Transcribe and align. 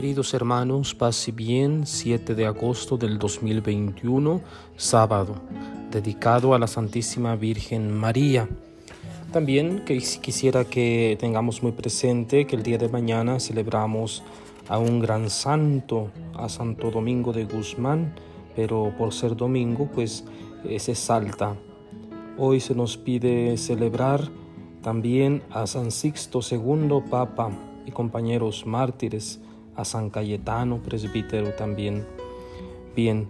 Queridos 0.00 0.32
hermanos, 0.32 0.94
paz 0.94 1.30
bien, 1.34 1.86
7 1.86 2.34
de 2.34 2.46
agosto 2.46 2.96
del 2.96 3.18
2021, 3.18 4.40
sábado, 4.74 5.34
dedicado 5.90 6.54
a 6.54 6.58
la 6.58 6.66
Santísima 6.66 7.36
Virgen 7.36 7.92
María. 7.92 8.48
También 9.30 9.84
quisiera 9.84 10.64
que 10.64 11.18
tengamos 11.20 11.62
muy 11.62 11.72
presente 11.72 12.46
que 12.46 12.56
el 12.56 12.62
día 12.62 12.78
de 12.78 12.88
mañana 12.88 13.38
celebramos 13.40 14.22
a 14.70 14.78
un 14.78 15.00
gran 15.00 15.28
santo, 15.28 16.10
a 16.34 16.48
Santo 16.48 16.90
Domingo 16.90 17.34
de 17.34 17.44
Guzmán, 17.44 18.14
pero 18.56 18.94
por 18.96 19.12
ser 19.12 19.36
domingo 19.36 19.86
pues 19.94 20.24
se 20.78 20.94
salta. 20.94 21.56
Hoy 22.38 22.60
se 22.60 22.74
nos 22.74 22.96
pide 22.96 23.58
celebrar 23.58 24.30
también 24.80 25.42
a 25.50 25.66
San 25.66 25.90
Sixto 25.90 26.40
II 26.50 27.02
Papa 27.10 27.50
y 27.84 27.90
compañeros 27.90 28.64
mártires, 28.64 29.40
a 29.76 29.84
San 29.84 30.10
Cayetano 30.10 30.78
presbítero 30.78 31.50
también. 31.54 32.06
Bien, 32.94 33.28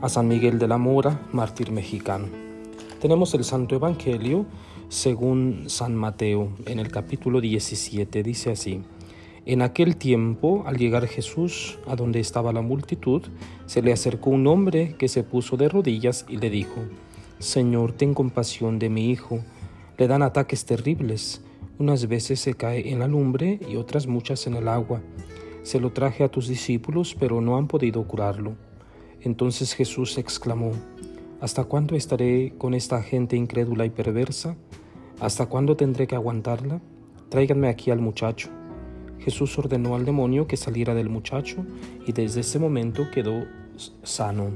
a 0.00 0.08
San 0.08 0.28
Miguel 0.28 0.58
de 0.58 0.68
la 0.68 0.78
Mora, 0.78 1.20
mártir 1.32 1.70
mexicano. 1.70 2.26
Tenemos 3.00 3.34
el 3.34 3.44
Santo 3.44 3.74
Evangelio 3.74 4.46
según 4.88 5.64
San 5.68 5.96
Mateo, 5.96 6.52
en 6.66 6.78
el 6.78 6.90
capítulo 6.90 7.40
17, 7.40 8.22
dice 8.22 8.50
así. 8.50 8.82
En 9.46 9.62
aquel 9.62 9.96
tiempo, 9.96 10.64
al 10.66 10.76
llegar 10.76 11.06
Jesús 11.06 11.78
a 11.88 11.96
donde 11.96 12.20
estaba 12.20 12.52
la 12.52 12.60
multitud, 12.60 13.22
se 13.66 13.80
le 13.80 13.92
acercó 13.92 14.30
un 14.30 14.46
hombre 14.46 14.94
que 14.98 15.08
se 15.08 15.22
puso 15.22 15.56
de 15.56 15.68
rodillas 15.68 16.26
y 16.28 16.36
le 16.36 16.50
dijo, 16.50 16.80
Señor, 17.38 17.92
ten 17.92 18.14
compasión 18.14 18.78
de 18.78 18.88
mi 18.88 19.10
hijo, 19.10 19.40
le 19.98 20.06
dan 20.06 20.22
ataques 20.22 20.64
terribles, 20.64 21.40
unas 21.78 22.06
veces 22.06 22.38
se 22.38 22.54
cae 22.54 22.92
en 22.92 23.00
la 23.00 23.08
lumbre 23.08 23.58
y 23.68 23.76
otras 23.76 24.06
muchas 24.06 24.46
en 24.46 24.54
el 24.54 24.68
agua. 24.68 25.00
Se 25.62 25.80
lo 25.80 25.92
traje 25.92 26.24
a 26.24 26.28
tus 26.28 26.48
discípulos, 26.48 27.16
pero 27.18 27.40
no 27.40 27.56
han 27.56 27.68
podido 27.68 28.06
curarlo. 28.06 28.54
Entonces 29.20 29.74
Jesús 29.74 30.18
exclamó, 30.18 30.72
¿Hasta 31.40 31.64
cuándo 31.64 31.96
estaré 31.96 32.54
con 32.56 32.72
esta 32.72 33.02
gente 33.02 33.36
incrédula 33.36 33.84
y 33.84 33.90
perversa? 33.90 34.56
¿Hasta 35.20 35.46
cuándo 35.46 35.76
tendré 35.76 36.06
que 36.06 36.14
aguantarla? 36.14 36.80
Tráiganme 37.30 37.68
aquí 37.68 37.90
al 37.90 38.00
muchacho. 38.00 38.48
Jesús 39.18 39.58
ordenó 39.58 39.94
al 39.94 40.04
demonio 40.04 40.46
que 40.46 40.56
saliera 40.56 40.94
del 40.94 41.08
muchacho 41.08 41.64
y 42.06 42.12
desde 42.12 42.42
ese 42.42 42.58
momento 42.58 43.10
quedó 43.12 43.44
sano. 44.04 44.50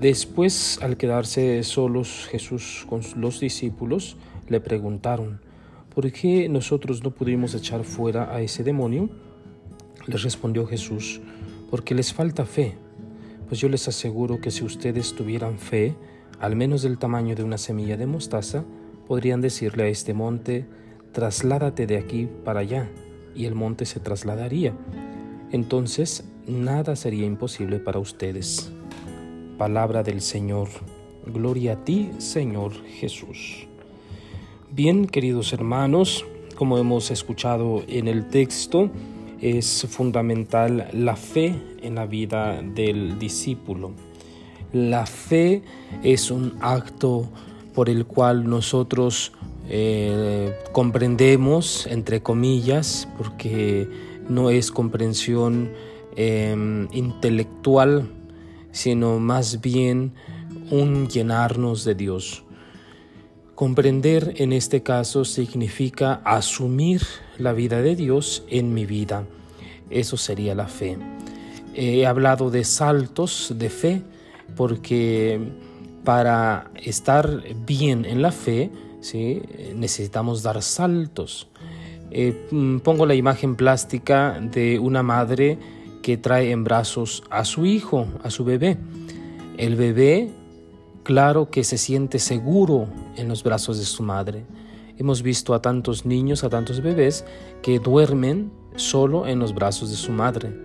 Después, 0.00 0.78
al 0.82 0.96
quedarse 0.96 1.62
solos 1.62 2.26
Jesús 2.30 2.86
con 2.88 3.00
los 3.16 3.40
discípulos, 3.40 4.16
le 4.48 4.60
preguntaron, 4.60 5.40
¿por 5.94 6.10
qué 6.12 6.48
nosotros 6.48 7.02
no 7.02 7.10
pudimos 7.10 7.54
echar 7.54 7.84
fuera 7.84 8.34
a 8.34 8.40
ese 8.42 8.62
demonio? 8.62 9.10
Les 10.06 10.22
respondió 10.22 10.66
Jesús, 10.66 11.20
porque 11.70 11.94
les 11.94 12.12
falta 12.12 12.44
fe. 12.44 12.74
Pues 13.48 13.60
yo 13.60 13.68
les 13.68 13.86
aseguro 13.88 14.40
que 14.40 14.50
si 14.50 14.64
ustedes 14.64 15.14
tuvieran 15.14 15.58
fe, 15.58 15.94
al 16.40 16.56
menos 16.56 16.82
del 16.82 16.98
tamaño 16.98 17.34
de 17.34 17.42
una 17.42 17.58
semilla 17.58 17.96
de 17.96 18.06
mostaza, 18.06 18.64
podrían 19.06 19.40
decirle 19.40 19.84
a 19.84 19.88
este 19.88 20.14
monte, 20.14 20.66
trasládate 21.12 21.86
de 21.86 21.96
aquí 21.96 22.28
para 22.44 22.60
allá, 22.60 22.90
y 23.34 23.46
el 23.46 23.54
monte 23.54 23.84
se 23.84 24.00
trasladaría. 24.00 24.74
Entonces 25.52 26.24
nada 26.46 26.96
sería 26.96 27.26
imposible 27.26 27.78
para 27.78 27.98
ustedes. 27.98 28.70
Palabra 29.58 30.02
del 30.02 30.20
Señor. 30.20 30.68
Gloria 31.26 31.72
a 31.72 31.84
ti, 31.84 32.10
Señor 32.18 32.72
Jesús. 32.84 33.66
Bien, 34.70 35.06
queridos 35.06 35.52
hermanos, 35.52 36.24
como 36.56 36.78
hemos 36.78 37.10
escuchado 37.10 37.82
en 37.88 38.08
el 38.08 38.28
texto, 38.28 38.90
es 39.40 39.86
fundamental 39.88 40.88
la 40.92 41.16
fe 41.16 41.54
en 41.82 41.96
la 41.96 42.06
vida 42.06 42.62
del 42.62 43.18
discípulo. 43.18 43.92
La 44.72 45.06
fe 45.06 45.62
es 46.02 46.30
un 46.30 46.54
acto 46.60 47.28
por 47.74 47.88
el 47.88 48.06
cual 48.06 48.48
nosotros 48.48 49.32
eh, 49.68 50.54
comprendemos, 50.72 51.86
entre 51.86 52.22
comillas, 52.22 53.08
porque 53.18 53.88
no 54.28 54.50
es 54.50 54.70
comprensión 54.70 55.72
em, 56.16 56.88
intelectual, 56.92 58.08
sino 58.72 59.18
más 59.18 59.60
bien 59.60 60.12
un 60.70 61.08
llenarnos 61.08 61.84
de 61.84 61.94
Dios. 61.94 62.44
Comprender 63.54 64.34
en 64.36 64.52
este 64.52 64.82
caso 64.82 65.24
significa 65.24 66.20
asumir 66.24 67.02
la 67.38 67.52
vida 67.52 67.82
de 67.82 67.96
Dios 67.96 68.44
en 68.48 68.74
mi 68.74 68.86
vida. 68.86 69.24
Eso 69.90 70.16
sería 70.16 70.54
la 70.54 70.66
fe. 70.66 70.98
He 71.74 72.06
hablado 72.06 72.50
de 72.50 72.64
saltos 72.64 73.52
de 73.56 73.70
fe 73.70 74.02
porque 74.56 75.40
para 76.04 76.70
estar 76.76 77.42
bien 77.66 78.04
en 78.04 78.22
la 78.22 78.32
fe, 78.32 78.70
¿sí? 79.00 79.42
necesitamos 79.74 80.42
dar 80.42 80.62
saltos. 80.62 81.48
Eh, 82.10 82.46
mm, 82.50 82.78
pongo 82.78 83.04
la 83.06 83.14
imagen 83.14 83.56
plástica 83.56 84.40
de 84.40 84.78
una 84.78 85.02
madre 85.02 85.58
que 86.02 86.16
trae 86.16 86.52
en 86.52 86.62
brazos 86.62 87.24
a 87.30 87.44
su 87.44 87.66
hijo, 87.66 88.06
a 88.22 88.30
su 88.30 88.44
bebé. 88.44 88.76
El 89.58 89.74
bebé, 89.74 90.30
claro 91.02 91.50
que 91.50 91.64
se 91.64 91.78
siente 91.78 92.18
seguro 92.18 92.86
en 93.16 93.28
los 93.28 93.42
brazos 93.42 93.78
de 93.78 93.84
su 93.84 94.02
madre. 94.02 94.44
Hemos 94.98 95.22
visto 95.22 95.54
a 95.54 95.60
tantos 95.60 96.06
niños, 96.06 96.44
a 96.44 96.48
tantos 96.48 96.80
bebés 96.80 97.24
que 97.62 97.78
duermen 97.78 98.50
solo 98.76 99.26
en 99.26 99.38
los 99.38 99.54
brazos 99.54 99.90
de 99.90 99.96
su 99.96 100.12
madre. 100.12 100.56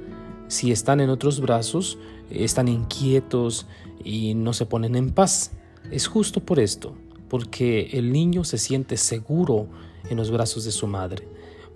Si 0.47 0.71
están 0.71 0.99
en 0.99 1.09
otros 1.09 1.39
brazos, 1.41 1.97
están 2.29 2.67
inquietos 2.67 3.67
y 4.03 4.33
no 4.33 4.53
se 4.53 4.65
ponen 4.65 4.95
en 4.95 5.11
paz. 5.11 5.51
Es 5.91 6.07
justo 6.07 6.39
por 6.41 6.59
esto, 6.59 6.95
porque 7.29 7.89
el 7.93 8.11
niño 8.11 8.43
se 8.43 8.57
siente 8.57 8.97
seguro 8.97 9.67
en 10.09 10.17
los 10.17 10.31
brazos 10.31 10.63
de 10.63 10.71
su 10.71 10.87
madre. 10.87 11.27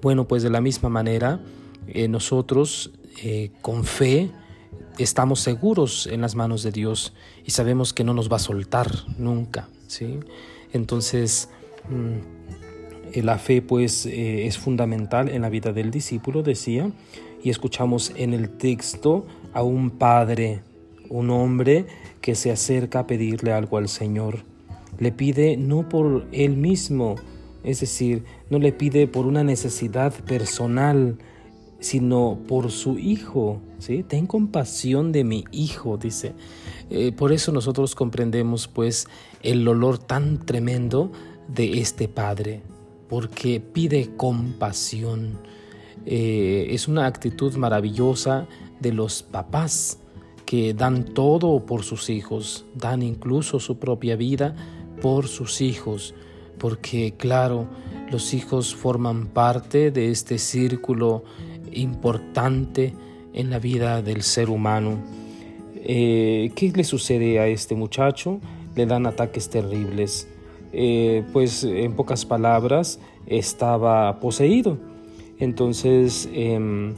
Bueno, 0.01 0.27
pues 0.27 0.43
de 0.43 0.49
la 0.49 0.61
misma 0.61 0.89
manera, 0.89 1.39
eh, 1.87 2.07
nosotros 2.07 2.91
eh, 3.23 3.51
con 3.61 3.83
fe 3.83 4.31
estamos 4.97 5.39
seguros 5.39 6.07
en 6.07 6.21
las 6.21 6.35
manos 6.35 6.63
de 6.63 6.71
Dios 6.71 7.13
y 7.43 7.51
sabemos 7.51 7.93
que 7.93 8.03
no 8.03 8.13
nos 8.13 8.31
va 8.31 8.37
a 8.37 8.39
soltar 8.39 8.91
nunca. 9.17 9.67
¿sí? 9.87 10.19
Entonces, 10.73 11.49
mm, 11.89 12.34
la 13.23 13.37
fe 13.37 13.61
pues 13.61 14.05
eh, 14.05 14.45
es 14.45 14.57
fundamental 14.57 15.29
en 15.29 15.41
la 15.41 15.49
vida 15.49 15.71
del 15.71 15.91
discípulo, 15.91 16.43
decía, 16.43 16.91
y 17.43 17.49
escuchamos 17.49 18.11
en 18.15 18.33
el 18.33 18.49
texto 18.49 19.25
a 19.53 19.63
un 19.63 19.91
padre, 19.91 20.61
un 21.09 21.29
hombre 21.29 21.85
que 22.21 22.35
se 22.35 22.51
acerca 22.51 22.99
a 22.99 23.07
pedirle 23.07 23.53
algo 23.53 23.77
al 23.77 23.87
Señor. 23.87 24.39
Le 24.97 25.11
pide 25.11 25.57
no 25.57 25.87
por 25.87 26.25
él 26.31 26.57
mismo, 26.57 27.15
es 27.63 27.81
decir, 27.81 28.23
no 28.49 28.59
le 28.59 28.71
pide 28.71 29.07
por 29.07 29.25
una 29.25 29.43
necesidad 29.43 30.13
personal, 30.25 31.17
sino 31.79 32.39
por 32.47 32.71
su 32.71 32.97
hijo. 32.97 33.61
¿sí? 33.79 34.03
Ten 34.03 34.25
compasión 34.27 35.11
de 35.11 35.23
mi 35.23 35.45
hijo, 35.51 35.97
dice. 35.97 36.33
Eh, 36.89 37.11
por 37.11 37.31
eso 37.31 37.51
nosotros 37.51 37.95
comprendemos 37.95 38.67
pues 38.67 39.07
el 39.41 39.67
olor 39.67 39.97
tan 39.97 40.45
tremendo 40.45 41.11
de 41.47 41.79
este 41.79 42.07
padre, 42.07 42.61
porque 43.09 43.59
pide 43.59 44.15
compasión. 44.15 45.39
Eh, 46.05 46.67
es 46.69 46.87
una 46.87 47.05
actitud 47.05 47.55
maravillosa 47.55 48.47
de 48.79 48.93
los 48.93 49.23
papás 49.23 49.99
que 50.45 50.73
dan 50.73 51.05
todo 51.05 51.65
por 51.65 51.83
sus 51.83 52.09
hijos, 52.09 52.65
dan 52.75 53.01
incluso 53.01 53.59
su 53.59 53.79
propia 53.79 54.15
vida 54.15 54.55
por 55.01 55.27
sus 55.27 55.61
hijos, 55.61 56.13
porque 56.59 57.15
claro, 57.17 57.67
los 58.11 58.33
hijos 58.33 58.75
forman 58.75 59.27
parte 59.27 59.91
de 59.91 60.11
este 60.11 60.37
círculo 60.37 61.23
importante 61.71 62.93
en 63.33 63.49
la 63.49 63.59
vida 63.59 64.01
del 64.01 64.21
ser 64.21 64.49
humano. 64.49 64.99
Eh, 65.75 66.51
¿Qué 66.55 66.71
le 66.73 66.83
sucede 66.83 67.39
a 67.39 67.47
este 67.47 67.75
muchacho? 67.75 68.39
Le 68.75 68.85
dan 68.85 69.05
ataques 69.05 69.49
terribles. 69.49 70.27
Eh, 70.77 71.23
pues 71.31 71.63
en 71.63 71.93
pocas 71.93 72.25
palabras, 72.25 72.99
estaba 73.27 74.19
poseído. 74.19 74.77
Entonces 75.39 76.27
em, 76.33 76.95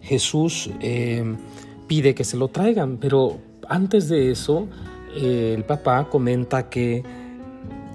Jesús 0.00 0.70
em, 0.78 1.36
pide 1.88 2.14
que 2.14 2.22
se 2.22 2.36
lo 2.36 2.46
traigan, 2.46 2.98
pero 2.98 3.38
antes 3.68 4.08
de 4.08 4.30
eso 4.30 4.68
el 5.16 5.64
papá 5.64 6.08
comenta 6.08 6.68
que 6.70 7.02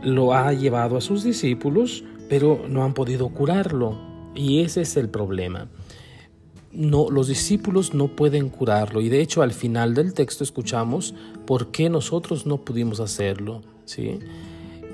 lo 0.03 0.33
ha 0.33 0.51
llevado 0.51 0.97
a 0.97 1.01
sus 1.01 1.23
discípulos, 1.23 2.03
pero 2.27 2.65
no 2.67 2.83
han 2.83 2.93
podido 2.93 3.29
curarlo. 3.29 3.97
Y 4.35 4.59
ese 4.59 4.81
es 4.81 4.97
el 4.97 5.07
problema. 5.07 5.69
No, 6.73 7.09
los 7.09 7.29
discípulos 7.29 7.93
no 7.93 8.09
pueden 8.09 8.49
curarlo. 8.49 8.99
Y 8.99 9.07
de 9.07 9.21
hecho 9.21 9.41
al 9.41 9.53
final 9.53 9.93
del 9.95 10.13
texto 10.13 10.43
escuchamos 10.43 11.15
por 11.45 11.71
qué 11.71 11.89
nosotros 11.89 12.45
no 12.45 12.57
pudimos 12.57 12.99
hacerlo. 12.99 13.61
¿Sí? 13.89 14.19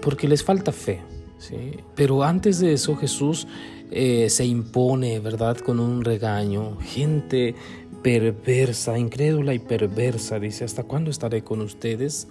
Porque 0.01 0.27
les 0.27 0.43
falta 0.43 0.71
fe. 0.71 1.01
¿sí? 1.37 1.77
Pero 1.95 2.23
antes 2.23 2.59
de 2.59 2.73
eso 2.73 2.95
Jesús 2.95 3.47
eh, 3.91 4.29
se 4.29 4.45
impone, 4.45 5.19
¿verdad? 5.19 5.57
Con 5.57 5.79
un 5.79 6.03
regaño. 6.03 6.77
Gente 6.79 7.55
perversa, 8.01 8.97
incrédula 8.97 9.53
y 9.53 9.59
perversa, 9.59 10.39
dice, 10.39 10.63
¿hasta 10.63 10.83
cuándo 10.83 11.11
estaré 11.11 11.43
con 11.43 11.61
ustedes? 11.61 12.27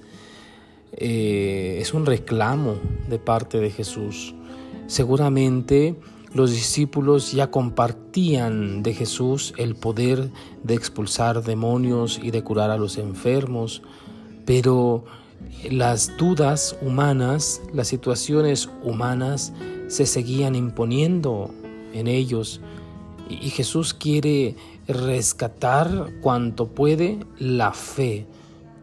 Eh, 0.92 1.78
es 1.80 1.92
un 1.92 2.06
reclamo 2.06 2.76
de 3.10 3.18
parte 3.18 3.58
de 3.58 3.70
Jesús. 3.70 4.34
Seguramente 4.86 5.96
los 6.32 6.50
discípulos 6.50 7.32
ya 7.32 7.50
compartían 7.50 8.82
de 8.82 8.94
Jesús 8.94 9.52
el 9.58 9.74
poder 9.74 10.30
de 10.62 10.74
expulsar 10.74 11.42
demonios 11.42 12.20
y 12.22 12.30
de 12.30 12.42
curar 12.42 12.70
a 12.70 12.78
los 12.78 12.96
enfermos, 12.96 13.82
pero 14.44 15.04
las 15.70 16.16
dudas 16.16 16.76
humanas, 16.82 17.62
las 17.72 17.88
situaciones 17.88 18.68
humanas 18.82 19.52
se 19.88 20.06
seguían 20.06 20.54
imponiendo 20.54 21.50
en 21.92 22.06
ellos 22.06 22.60
y 23.28 23.50
Jesús 23.50 23.94
quiere 23.94 24.56
rescatar 24.86 26.10
cuanto 26.20 26.68
puede 26.68 27.18
la 27.38 27.72
fe 27.72 28.26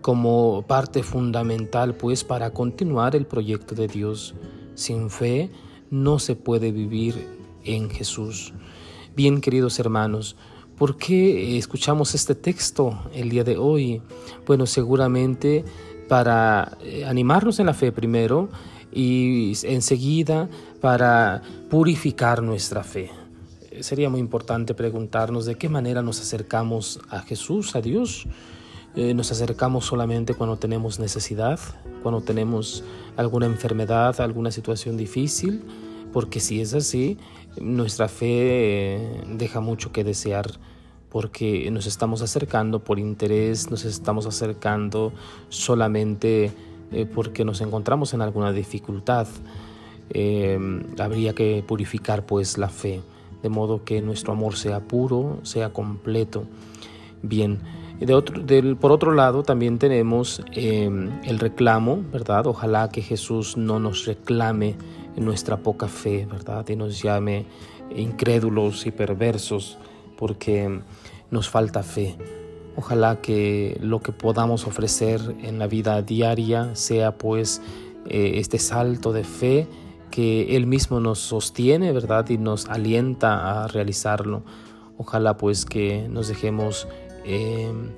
como 0.02 0.64
parte 0.68 1.04
fundamental 1.04 1.96
pues 1.96 2.24
para 2.24 2.52
continuar 2.52 3.16
el 3.16 3.26
proyecto 3.26 3.76
de 3.76 3.88
Dios. 3.88 4.34
Sin 4.74 5.10
fe 5.10 5.52
no 5.92 6.18
se 6.18 6.36
puede 6.36 6.72
vivir 6.72 7.28
en 7.64 7.90
Jesús. 7.90 8.54
Bien, 9.16 9.42
queridos 9.42 9.78
hermanos, 9.80 10.36
¿por 10.78 10.98
qué 10.98 11.58
escuchamos 11.58 12.16
este 12.16 12.34
texto 12.34 12.98
el 13.14 13.30
día 13.30 13.44
de 13.44 13.58
hoy? 13.58 14.02
Bueno, 14.48 14.66
seguramente 14.66 15.64
para 16.12 16.78
eh, 16.82 17.06
animarnos 17.06 17.62
en 17.62 17.68
la 17.68 17.74
fe 17.74 17.94
primero 17.94 18.50
y 18.92 19.54
enseguida 19.64 20.50
para 20.82 21.42
purificar 21.70 22.44
nuestra 22.44 22.84
fe. 22.84 23.10
Sería 23.80 24.10
muy 24.10 24.20
importante 24.20 24.74
preguntarnos 24.74 25.46
de 25.46 25.56
qué 25.56 25.70
manera 25.70 26.02
nos 26.02 26.20
acercamos 26.20 27.00
a 27.10 27.22
Jesús, 27.22 27.78
a 27.78 27.82
Dios. 27.82 28.28
Eh, 28.94 29.14
nos 29.14 29.32
acercamos 29.32 29.86
solamente 29.86 30.34
cuando 30.34 30.58
tenemos 30.58 31.00
necesidad, 31.00 31.62
cuando 32.04 32.20
tenemos 32.20 32.84
alguna 33.16 33.46
enfermedad, 33.46 34.20
alguna 34.20 34.52
situación 34.52 34.98
difícil, 34.98 35.64
porque 36.12 36.42
si 36.42 36.60
es 36.60 36.74
así, 36.74 37.20
nuestra 37.58 38.10
fe 38.10 38.98
eh, 38.98 39.24
deja 39.30 39.62
mucho 39.62 39.94
que 39.94 40.04
desear 40.04 40.60
porque 41.12 41.70
nos 41.72 41.88
estamos 41.88 42.22
acercando 42.22 42.80
por 42.80 42.98
interés, 42.98 43.70
nos 43.70 43.84
estamos 43.84 44.26
acercando 44.26 45.12
solamente 45.50 46.52
eh, 46.92 47.06
porque 47.06 47.44
nos 47.44 47.60
encontramos 47.60 48.14
en 48.14 48.22
alguna 48.22 48.54
dificultad. 48.54 49.28
Em, 50.10 50.84
habría 51.00 51.34
que 51.34 51.64
purificar 51.68 52.26
pues 52.26 52.58
la 52.58 52.70
fe, 52.70 53.02
de 53.44 53.50
modo 53.50 53.84
que 53.84 54.02
nuestro 54.02 54.32
amor 54.32 54.56
sea 54.56 54.80
puro, 54.80 55.40
sea 55.44 55.74
completo. 55.74 56.46
Bien, 57.22 57.60
por 58.80 58.92
otro 58.92 59.12
lado 59.14 59.44
también 59.44 59.80
tenemos 59.80 60.42
em, 60.54 61.12
el 61.24 61.40
reclamo, 61.40 62.04
¿verdad? 62.12 62.48
Ojalá 62.48 62.90
que 62.90 63.02
Jesús 63.02 63.58
no 63.58 63.80
nos 63.80 64.06
reclame 64.06 64.76
nuestra 65.18 65.58
poca 65.58 65.90
fe, 65.90 66.26
¿verdad? 66.26 66.68
Y 66.70 66.78
nos 66.78 67.02
llame 67.02 67.46
incrédulos 67.96 68.86
y 68.86 68.92
perversos 68.92 69.78
porque 70.22 70.82
nos 71.32 71.50
falta 71.50 71.82
fe. 71.82 72.16
Ojalá 72.76 73.22
que 73.22 73.76
lo 73.82 74.02
que 74.02 74.12
podamos 74.12 74.68
ofrecer 74.68 75.20
en 75.42 75.58
la 75.58 75.66
vida 75.66 76.00
diaria 76.04 76.76
sea 76.76 77.18
pues 77.18 77.60
eh, 78.06 78.34
este 78.36 78.60
salto 78.60 79.14
de 79.14 79.24
fe 79.24 79.68
que 80.12 80.56
Él 80.56 80.68
mismo 80.68 81.00
nos 81.00 81.18
sostiene, 81.18 81.92
¿verdad? 81.92 82.30
Y 82.30 82.38
nos 82.38 82.68
alienta 82.68 83.64
a 83.64 83.68
realizarlo. 83.68 84.44
Ojalá 84.96 85.38
pues 85.38 85.66
que 85.66 86.08
nos 86.08 86.28
dejemos, 86.28 86.88
em, 87.26 87.90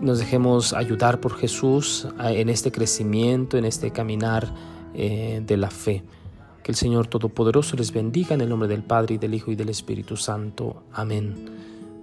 nos 0.00 0.18
dejemos 0.18 0.72
ayudar 0.72 1.20
por 1.20 1.34
Jesús 1.36 2.08
en 2.18 2.48
este 2.48 2.72
crecimiento, 2.72 3.58
en 3.58 3.66
este 3.66 3.90
caminar 3.90 4.54
eh, 4.94 5.42
de 5.44 5.56
la 5.58 5.68
fe. 5.68 6.02
Que 6.66 6.72
el 6.72 6.76
Señor 6.76 7.06
Todopoderoso 7.06 7.76
les 7.76 7.92
bendiga 7.92 8.34
en 8.34 8.40
el 8.40 8.48
nombre 8.48 8.66
del 8.66 8.82
Padre 8.82 9.14
y 9.14 9.18
del 9.18 9.34
Hijo 9.34 9.52
y 9.52 9.54
del 9.54 9.68
Espíritu 9.68 10.16
Santo. 10.16 10.82
Amén. 10.92 11.36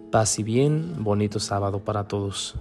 Paz 0.09 0.39
y 0.39 0.43
bien, 0.43 1.03
bonito 1.03 1.37
sábado 1.41 1.79
para 1.79 2.07
todos. 2.07 2.55